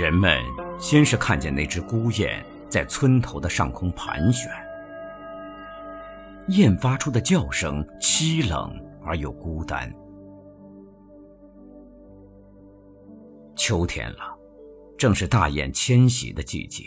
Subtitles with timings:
[0.00, 0.42] 人们
[0.78, 4.50] 先是看见那只孤雁在村头的上空盘旋，
[6.48, 9.94] 雁发出的叫声凄冷而又孤单。
[13.54, 14.34] 秋天了，
[14.96, 16.84] 正是大雁迁徙的季节，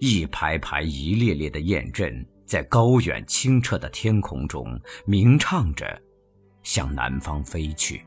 [0.00, 4.66] 一排排、一列列的雁阵在高远清澈的天空中
[5.04, 5.86] 鸣唱着，
[6.64, 8.04] 向南方飞去。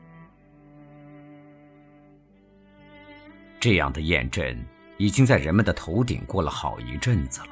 [3.60, 4.58] 这样的雁阵
[4.96, 7.48] 已经在人们的头顶过了好一阵子了。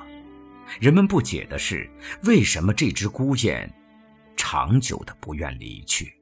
[0.80, 1.88] 人们不解的是，
[2.24, 3.70] 为什么这只孤雁
[4.36, 6.14] 长久的不愿离去？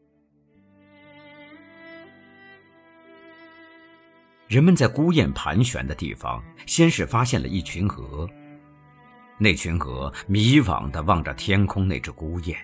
[4.49, 8.29] 人们在孤雁盘旋的地方，先是发现了一群鹅。
[9.39, 12.57] 那群鹅迷惘的望着天空那只孤雁，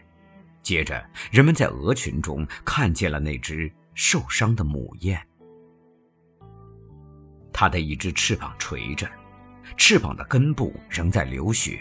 [0.62, 5.20] 接着，人们在鹅群中看见了那只受伤的母雁。
[7.53, 9.08] 它的一只翅膀垂着，
[9.77, 11.78] 翅膀的根部仍在流血。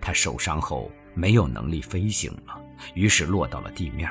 [0.00, 2.60] 它受伤后没有能力飞行了，
[2.94, 4.10] 于是落到了地面。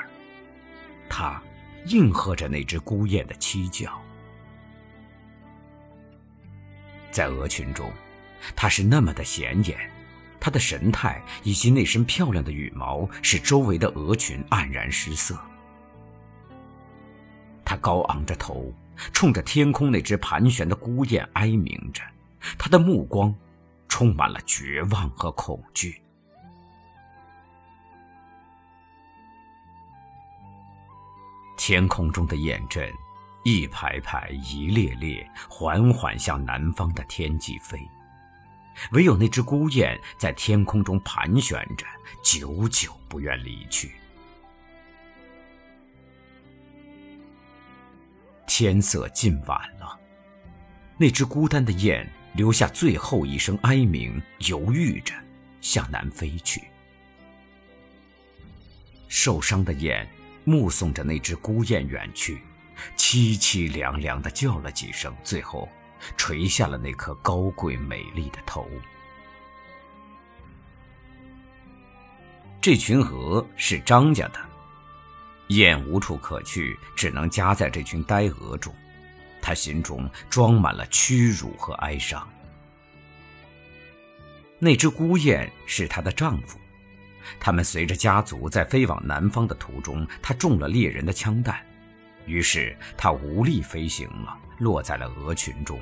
[1.09, 1.42] 它
[1.86, 4.02] 应和着那只孤雁的凄叫。
[7.12, 7.92] 在鹅群中，
[8.56, 9.90] 它是那么的显眼，
[10.40, 15.40] 它的神态以及那身漂亮的羽毛使周围的鹅群黯然失色。
[17.64, 18.73] 它高昂着头，
[19.13, 22.01] 冲着天空那只盘旋的孤雁哀鸣着，
[22.57, 23.33] 它的目光
[23.88, 26.01] 充满了绝望和恐惧。
[31.57, 32.91] 天空中的雁阵。
[33.47, 37.79] 一排排，一列列，缓缓向南方的天际飞，
[38.94, 41.85] 唯有那只孤雁在天空中盘旋着，
[42.23, 43.91] 久久不愿离去。
[48.57, 49.99] 天色近晚了，
[50.97, 55.13] 那只孤单的雁留下最后一声哀鸣，犹豫着
[55.59, 56.63] 向南飞去。
[59.09, 60.07] 受伤的雁
[60.45, 62.39] 目送着那只孤雁远去。
[62.95, 65.67] 凄凄凉凉的叫了几声，最后
[66.16, 68.66] 垂下了那颗高贵美丽的头。
[72.61, 74.39] 这群鹅是张家的，
[75.47, 78.73] 雁无处可去，只能夹在这群呆鹅中。
[79.41, 82.28] 他心中装满了屈辱和哀伤。
[84.57, 86.57] 那只孤雁是她的丈夫，
[87.39, 91.63] 他们随着家族在飞往南方的途中，他中了猎人的枪弹。
[92.25, 95.79] 于是她无力飞行了，落在了鹅群中。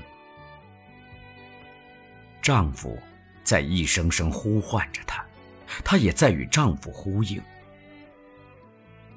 [2.42, 3.02] 丈夫
[3.44, 5.24] 在一声声呼唤着她，
[5.86, 7.42] 她也在与丈夫呼应。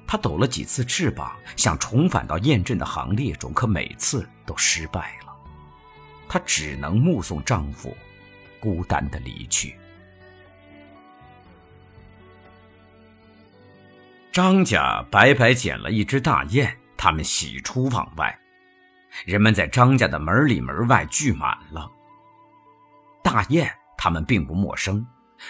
[0.07, 5.35] 她抖了几次翅膀，想重返到雁阵的行列中，可每次都失败了。
[6.27, 7.95] 她只能目送丈夫
[8.59, 9.77] 孤单的离去。
[14.31, 16.75] 张家白白捡了一只大雁。
[16.99, 18.35] 他们喜出望外，
[19.23, 21.87] 人们在张家的门里门外聚满了。
[23.23, 25.05] 大雁他们并不陌生，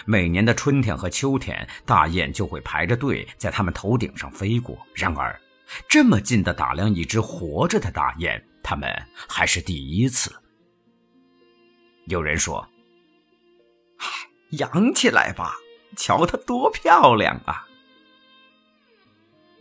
[0.06, 4.78] 每年的春天和秋天，大雁就会排着队在他们头顶上飞过。
[4.94, 5.40] 然而，
[5.88, 8.90] 这么近的打量一只活着的大雁，他们
[9.28, 10.34] 还是第一次。
[12.06, 12.68] 有人说
[14.52, 15.54] ：“养起来吧，
[15.96, 17.68] 瞧它多漂亮啊！”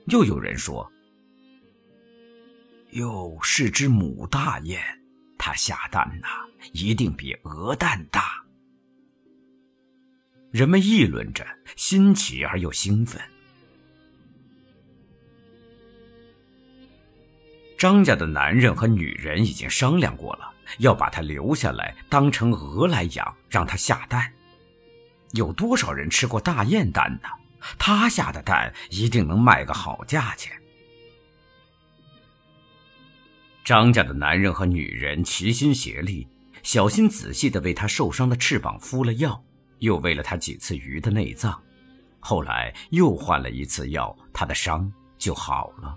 [0.07, 0.91] 又有人说。
[2.91, 4.81] 又是只母大雁，
[5.37, 6.29] 它下蛋呐，
[6.73, 8.46] 一定比鹅蛋大。
[10.57, 11.47] 人们议论着，
[11.77, 13.21] 新奇而又兴奋。
[17.77, 24.33] 张家的男人和女人已经商量过了，要把他留下来当成鹅来养，让他下蛋。
[25.33, 27.29] 有多少人吃过大雁蛋呢？
[27.79, 30.51] 他下的蛋一定能卖个好价钱。
[33.63, 36.27] 张家的男人和女人齐心协力，
[36.63, 39.45] 小心仔细地为他受伤的翅膀敷了药，
[39.79, 41.61] 又喂了他几次鱼的内脏，
[42.21, 45.97] 后来又换了一次药，他的伤就好了。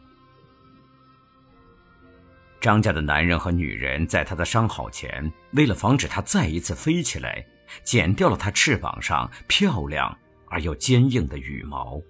[2.61, 7.45] 张家的男人和女人在他的伤好前，为了防止他再一次飞起来，
[7.83, 10.17] 剪掉了他翅膀上漂亮
[10.49, 12.01] 而又坚硬的羽毛。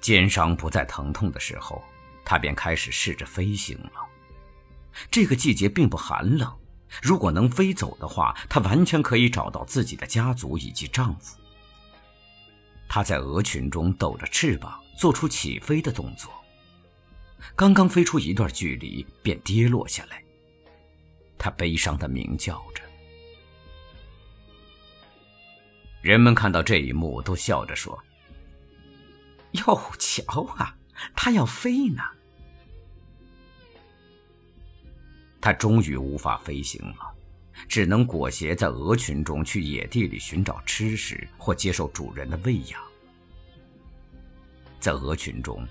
[0.00, 1.80] 肩伤不再疼痛的时候，
[2.24, 3.92] 他便开始试着飞行了。
[5.12, 6.57] 这个季节并不寒冷，
[7.02, 11.36] 如果能飞走的话，她完全可以找到自己的家族以及丈夫。
[12.88, 16.32] 她在鹅群中抖着翅膀，做出起飞的动作。
[17.54, 20.22] 刚刚飞出一段距离，便跌落下来。
[21.36, 22.82] 他悲伤的鸣叫着。
[26.02, 27.96] 人们看到这一幕，都笑着说
[29.52, 30.76] ：“哟，瞧啊，
[31.14, 32.02] 它要飞呢！”
[35.48, 37.14] 他终于无法飞行了，
[37.66, 42.78] 只能裹挟在鹅群中去野地里寻找吃食或接受主人的喂养。
[44.78, 45.66] 在鹅群中，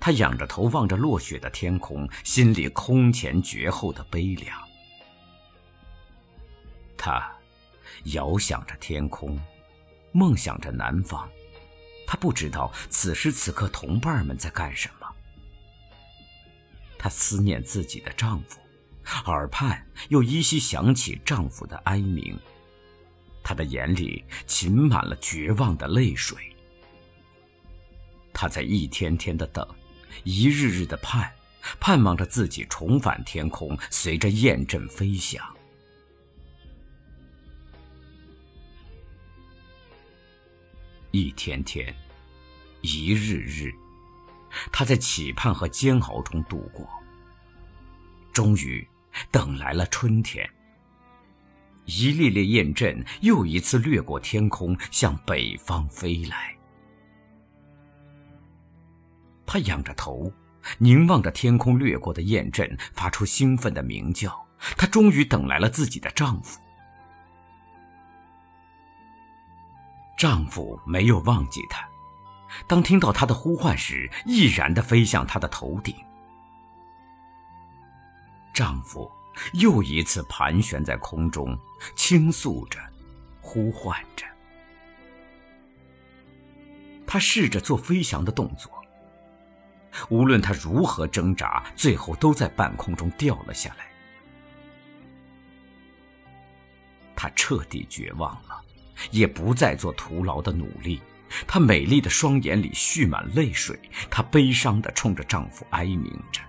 [0.00, 4.58] 他仰着头望着落雪的天空，心里空前绝后的悲凉。
[6.96, 7.30] 它
[8.04, 9.38] 遥想着天空。
[10.12, 11.28] 梦想着南方，
[12.06, 15.06] 她不知道此时此刻同伴们在干什么。
[16.98, 18.58] 她思念自己的丈夫，
[19.26, 22.38] 耳畔又依稀响起丈夫的哀鸣，
[23.42, 26.38] 她的眼里噙满了绝望的泪水。
[28.32, 29.66] 她在一天天的等，
[30.24, 31.30] 一日日的盼，
[31.80, 35.44] 盼望着自己重返天空，随着雁阵飞翔。
[41.10, 41.92] 一天天，
[42.82, 43.72] 一日日，
[44.70, 46.86] 他在期盼和煎熬中度过。
[48.32, 48.86] 终于，
[49.30, 50.48] 等来了春天。
[51.86, 56.54] 一列列雁阵又一次掠过天空，向北方飞来。
[59.46, 60.30] 他仰着头，
[60.76, 64.46] 凝望着天空掠过的雁阵，发出兴奋的鸣叫。
[64.76, 66.60] 他终于等来了自己的丈夫。
[70.18, 71.88] 丈夫没有忘记她，
[72.66, 75.94] 当听到她的呼唤时，毅然地飞向她的头顶。
[78.58, 79.08] 丈夫
[79.52, 81.56] 又一次盘旋在空中，
[81.94, 82.80] 倾诉着，
[83.40, 84.26] 呼唤着。
[87.06, 88.68] 他试着做飞翔的动作，
[90.08, 93.86] 无论他如何挣扎，最后都在半空中掉了下来。
[97.14, 98.60] 他彻底绝望了。
[99.12, 101.00] 也不再做徒劳的努力，
[101.46, 103.78] 她美丽的双眼里蓄满泪水，
[104.10, 106.42] 她悲伤地冲着丈夫哀鸣着。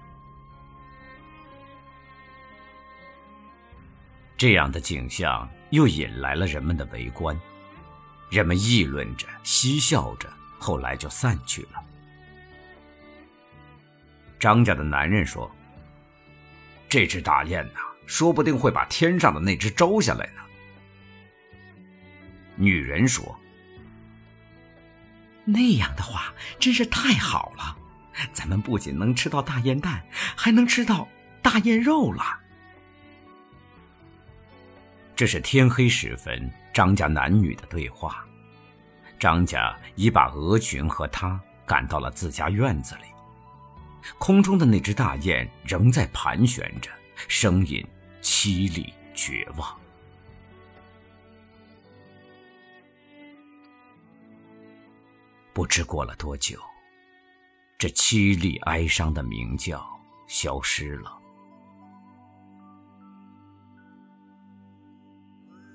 [4.39, 7.37] 这样的景象又引来了人们的围观，
[8.29, 11.83] 人们议论着，嬉笑着，后来就散去了。
[14.39, 15.51] 张家的男人说
[16.87, 20.41] ：“这只大雁呐，说不定会把天上的那只招下来呢。”
[22.55, 23.37] 女人说
[25.43, 27.75] ：“那样的话真是太好了，
[28.31, 30.01] 咱们不仅能吃到大雁蛋，
[30.37, 31.09] 还能吃到
[31.41, 32.38] 大雁肉了。”
[35.19, 38.25] 这是天黑时分，张家男女的对话。
[39.19, 43.01] 张家已把鹅群和他赶到了自家院子里，
[44.17, 46.89] 空中的那只大雁仍在盘旋着，
[47.27, 47.85] 声音
[48.21, 49.77] 凄厉绝望。
[55.51, 56.57] 不知过了多久，
[57.77, 59.85] 这凄厉哀伤的鸣叫
[60.27, 61.18] 消失了。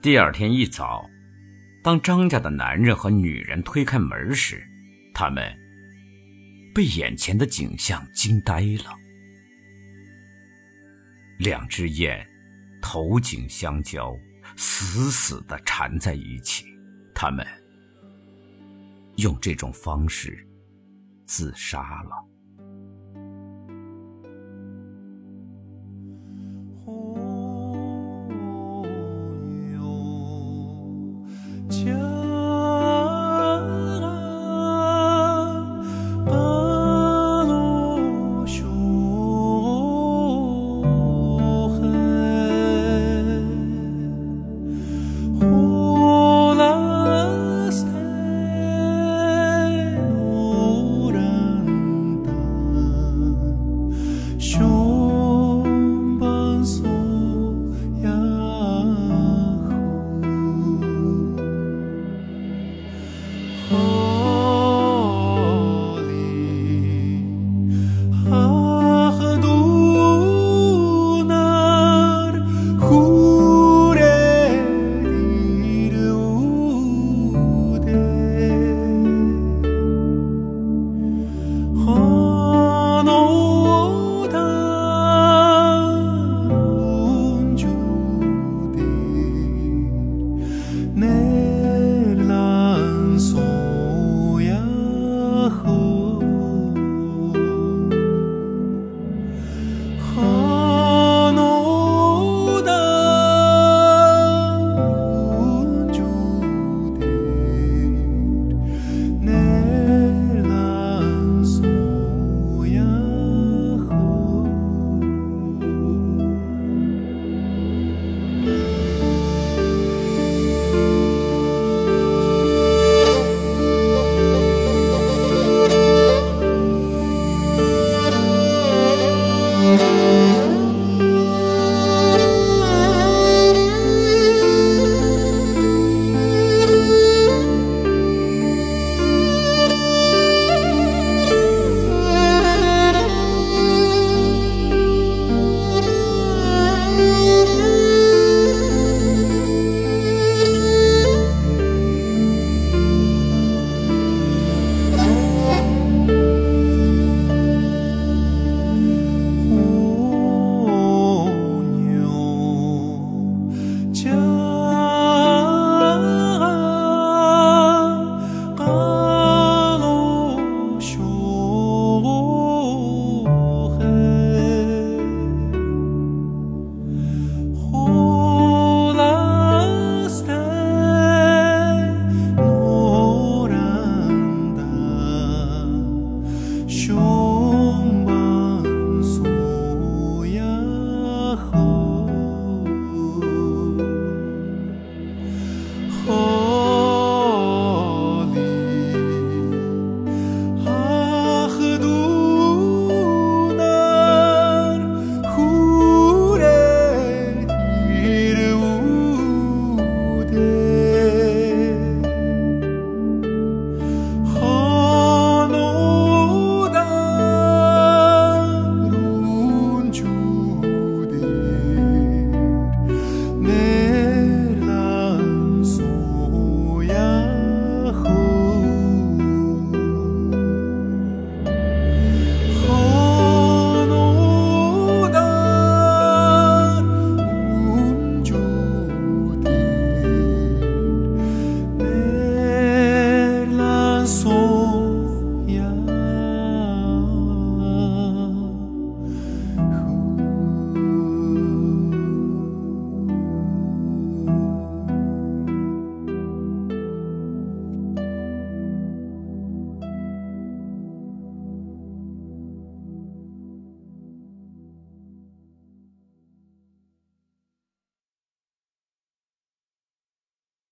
[0.05, 1.09] 第二天一早，
[1.83, 4.63] 当张家的男人和女人推开门时，
[5.15, 5.43] 他们
[6.75, 8.95] 被眼前的景象惊呆了。
[11.39, 12.23] 两只雁
[12.83, 14.15] 头颈相交，
[14.57, 16.67] 死死地缠在一起，
[17.15, 17.43] 他们。
[19.17, 20.47] 用这种方式
[21.25, 22.34] 自杀了。